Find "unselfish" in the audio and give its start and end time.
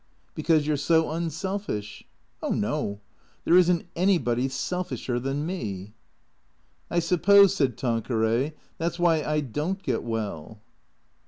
1.11-2.05